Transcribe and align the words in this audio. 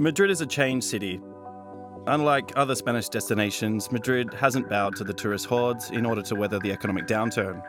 Madrid 0.00 0.30
is 0.30 0.40
a 0.40 0.46
changed 0.46 0.86
city. 0.86 1.20
Unlike 2.06 2.52
other 2.56 2.74
Spanish 2.74 3.10
destinations, 3.10 3.92
Madrid 3.92 4.32
hasn't 4.32 4.66
bowed 4.66 4.96
to 4.96 5.04
the 5.04 5.12
tourist 5.12 5.44
hordes 5.44 5.90
in 5.90 6.06
order 6.06 6.22
to 6.22 6.34
weather 6.34 6.58
the 6.58 6.72
economic 6.72 7.06
downturn. 7.06 7.62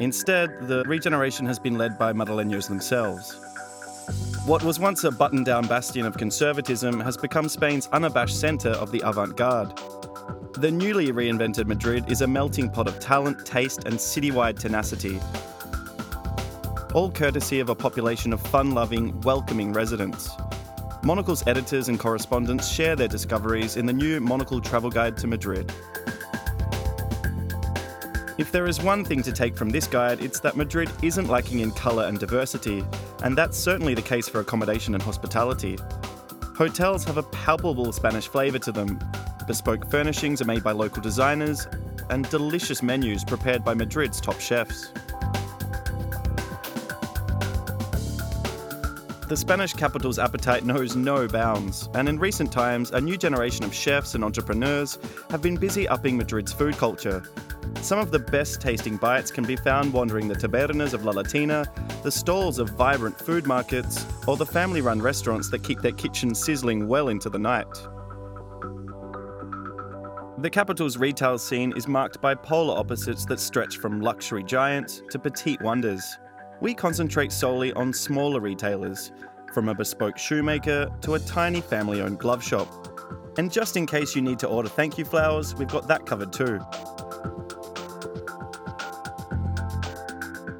Instead, 0.00 0.66
the 0.66 0.82
regeneration 0.88 1.46
has 1.46 1.60
been 1.60 1.78
led 1.78 1.96
by 1.96 2.12
Madrileños 2.12 2.66
themselves. 2.66 3.38
What 4.44 4.64
was 4.64 4.80
once 4.80 5.04
a 5.04 5.12
button 5.12 5.44
down 5.44 5.68
bastion 5.68 6.04
of 6.04 6.16
conservatism 6.16 6.98
has 6.98 7.16
become 7.16 7.48
Spain's 7.48 7.86
unabashed 7.92 8.40
centre 8.40 8.70
of 8.70 8.90
the 8.90 9.02
avant 9.04 9.36
garde. 9.36 9.72
The 10.54 10.72
newly 10.72 11.12
reinvented 11.12 11.68
Madrid 11.68 12.10
is 12.10 12.22
a 12.22 12.26
melting 12.26 12.70
pot 12.70 12.88
of 12.88 12.98
talent, 12.98 13.46
taste, 13.46 13.84
and 13.84 13.94
citywide 13.94 14.58
tenacity. 14.58 15.20
All 16.92 17.12
courtesy 17.12 17.60
of 17.60 17.68
a 17.68 17.76
population 17.76 18.32
of 18.32 18.40
fun 18.40 18.72
loving, 18.72 19.20
welcoming 19.20 19.72
residents. 19.72 20.28
Monocle's 21.02 21.46
editors 21.46 21.88
and 21.88 21.98
correspondents 21.98 22.68
share 22.68 22.96
their 22.96 23.08
discoveries 23.08 23.76
in 23.76 23.86
the 23.86 23.92
new 23.92 24.20
Monocle 24.20 24.60
Travel 24.60 24.90
Guide 24.90 25.16
to 25.18 25.26
Madrid. 25.26 25.72
If 28.36 28.52
there 28.52 28.66
is 28.66 28.82
one 28.82 29.04
thing 29.04 29.22
to 29.22 29.32
take 29.32 29.56
from 29.56 29.70
this 29.70 29.86
guide, 29.86 30.20
it's 30.22 30.40
that 30.40 30.56
Madrid 30.56 30.90
isn't 31.02 31.28
lacking 31.28 31.60
in 31.60 31.72
colour 31.72 32.04
and 32.04 32.18
diversity, 32.18 32.84
and 33.22 33.36
that's 33.36 33.56
certainly 33.56 33.94
the 33.94 34.02
case 34.02 34.28
for 34.28 34.40
accommodation 34.40 34.94
and 34.94 35.02
hospitality. 35.02 35.76
Hotels 36.56 37.04
have 37.04 37.16
a 37.16 37.22
palpable 37.22 37.92
Spanish 37.92 38.28
flavour 38.28 38.58
to 38.58 38.72
them. 38.72 38.98
Bespoke 39.46 39.90
furnishings 39.90 40.42
are 40.42 40.46
made 40.46 40.62
by 40.62 40.72
local 40.72 41.02
designers, 41.02 41.66
and 42.10 42.28
delicious 42.30 42.82
menus 42.82 43.24
prepared 43.24 43.64
by 43.64 43.74
Madrid's 43.74 44.20
top 44.20 44.40
chefs. 44.40 44.92
The 49.28 49.36
Spanish 49.36 49.74
capital's 49.74 50.18
appetite 50.18 50.64
knows 50.64 50.96
no 50.96 51.28
bounds, 51.28 51.88
and 51.94 52.08
in 52.08 52.18
recent 52.18 52.50
times, 52.50 52.90
a 52.92 53.00
new 53.00 53.16
generation 53.16 53.64
of 53.64 53.74
chefs 53.74 54.14
and 54.14 54.24
entrepreneurs 54.24 54.98
have 55.30 55.42
been 55.42 55.56
busy 55.56 55.86
upping 55.86 56.16
Madrid's 56.16 56.52
food 56.52 56.76
culture, 56.76 57.22
some 57.82 58.00
of 58.00 58.10
the 58.10 58.18
best 58.18 58.60
tasting 58.60 58.96
bites 58.96 59.30
can 59.30 59.44
be 59.44 59.56
found 59.56 59.92
wandering 59.92 60.28
the 60.28 60.34
tabernas 60.34 60.94
of 60.94 61.04
La 61.04 61.12
Latina, 61.12 61.64
the 62.02 62.10
stalls 62.10 62.58
of 62.58 62.70
vibrant 62.70 63.18
food 63.18 63.46
markets, 63.46 64.04
or 64.26 64.36
the 64.36 64.44
family 64.44 64.80
run 64.80 65.00
restaurants 65.00 65.48
that 65.50 65.62
keep 65.62 65.80
their 65.80 65.92
kitchens 65.92 66.42
sizzling 66.42 66.88
well 66.88 67.08
into 67.08 67.30
the 67.30 67.38
night. 67.38 67.72
The 70.38 70.50
capital's 70.50 70.96
retail 70.96 71.38
scene 71.38 71.72
is 71.76 71.88
marked 71.88 72.20
by 72.20 72.34
polar 72.34 72.76
opposites 72.76 73.24
that 73.26 73.40
stretch 73.40 73.78
from 73.78 74.00
luxury 74.00 74.44
giants 74.44 75.02
to 75.10 75.18
petite 75.18 75.62
wonders. 75.62 76.18
We 76.60 76.74
concentrate 76.74 77.30
solely 77.30 77.72
on 77.74 77.92
smaller 77.92 78.40
retailers, 78.40 79.12
from 79.54 79.68
a 79.68 79.74
bespoke 79.74 80.18
shoemaker 80.18 80.90
to 81.02 81.14
a 81.14 81.18
tiny 81.20 81.60
family 81.60 82.00
owned 82.00 82.18
glove 82.18 82.42
shop. 82.42 82.68
And 83.38 83.52
just 83.52 83.76
in 83.76 83.86
case 83.86 84.16
you 84.16 84.22
need 84.22 84.40
to 84.40 84.48
order 84.48 84.68
thank 84.68 84.98
you 84.98 85.04
flowers, 85.04 85.54
we've 85.54 85.68
got 85.68 85.86
that 85.86 86.04
covered 86.04 86.32
too. 86.32 86.60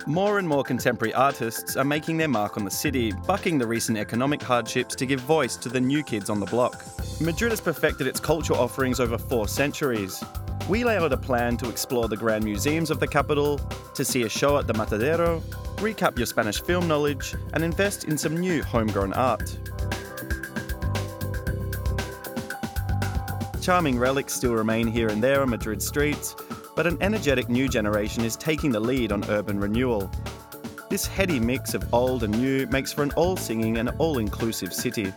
More 0.07 0.39
and 0.39 0.49
more 0.49 0.63
contemporary 0.63 1.13
artists 1.13 1.77
are 1.77 1.85
making 1.85 2.17
their 2.17 2.29
mark 2.29 2.57
on 2.57 2.65
the 2.65 2.71
city, 2.71 3.13
bucking 3.27 3.59
the 3.59 3.67
recent 3.67 3.99
economic 3.99 4.41
hardships 4.41 4.95
to 4.95 5.05
give 5.05 5.21
voice 5.21 5.57
to 5.57 5.69
the 5.69 5.81
new 5.81 6.05
kids 6.05 6.31
on 6.31 6.39
the 6.39 6.47
block. 6.47 6.83
Madrid 7.21 7.51
has 7.51 7.61
perfected 7.61 8.07
its 8.07 8.21
cultural 8.21 8.61
offerings 8.61 9.01
over 9.01 9.19
four 9.19 9.49
centuries. 9.49 10.23
We 10.69 10.85
lay 10.85 10.97
out 10.97 11.13
a 11.13 11.17
plan 11.17 11.57
to 11.59 11.69
explore 11.69 12.09
the 12.09 12.17
grand 12.17 12.45
museums 12.45 12.91
of 12.91 13.01
the 13.01 13.09
capital, 13.09 13.59
to 13.95 14.05
see 14.05 14.23
a 14.23 14.29
show 14.29 14.57
at 14.57 14.67
the 14.67 14.75
Matadero, 14.75 15.43
recap 15.79 16.17
your 16.19 16.27
Spanish 16.27 16.61
film 16.63 16.87
knowledge, 16.89 17.35
and 17.55 17.65
invest 17.65 18.05
in 18.05 18.19
some 18.19 18.37
new 18.37 18.63
homegrown 18.63 19.13
art. 19.15 19.59
Charming 23.63 23.99
relics 23.99 24.33
still 24.33 24.55
remain 24.55 24.87
here 24.87 25.09
and 25.09 25.23
there 25.23 25.43
on 25.43 25.51
Madrid 25.51 25.83
streets, 25.83 26.35
but 26.75 26.87
an 26.87 26.97
energetic 27.01 27.49
new 27.49 27.69
generation 27.69 28.25
is 28.25 28.37
taking 28.37 28.71
the 28.71 28.81
lead 28.81 29.13
on 29.13 29.29
urban 29.29 29.61
renewal. 29.61 30.11
This 30.89 31.07
heady 31.07 31.39
mix 31.39 31.75
of 31.75 31.93
old 31.93 32.23
and 32.23 32.41
new 32.41 32.67
makes 32.69 32.93
for 32.93 33.03
an 33.03 33.11
all 33.13 33.37
singing 33.37 33.77
and 33.77 33.91
all 33.99 34.19
inclusive 34.19 34.73
city. 34.73 35.13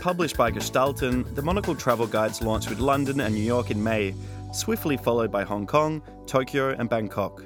Published 0.00 0.36
by 0.36 0.52
Gestalten, 0.52 1.34
the 1.34 1.42
Monocle 1.42 1.74
Travel 1.74 2.06
Guides 2.06 2.40
launched 2.40 2.70
with 2.70 2.78
London 2.78 3.20
and 3.20 3.34
New 3.34 3.42
York 3.42 3.72
in 3.72 3.82
May, 3.82 4.14
swiftly 4.52 4.96
followed 4.96 5.32
by 5.32 5.42
Hong 5.42 5.66
Kong, 5.66 6.00
Tokyo, 6.26 6.70
and 6.70 6.88
Bangkok. 6.88 7.42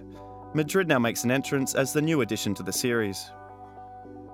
Madrid 0.55 0.87
now 0.87 0.99
makes 0.99 1.25
an 1.25 1.31
entrance 1.31 1.75
as 1.75 1.93
the 1.93 2.03
new 2.03 2.21
addition 2.21 2.55
to 2.55 2.63
the 2.63 2.73
series. 2.73 3.31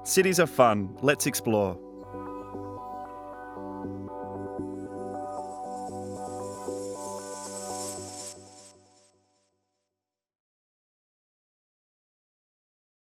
Cities 0.03 0.41
are 0.41 0.47
fun, 0.47 0.97
let's 1.01 1.27
explore. 1.27 1.79